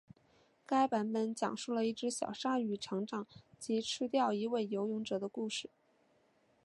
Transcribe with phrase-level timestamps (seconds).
[0.65, 3.27] 该版本讲述了一只小鲨鱼成长
[3.59, 5.69] 及吃掉一位游泳者的故事。